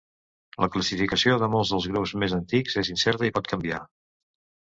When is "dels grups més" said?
1.73-2.35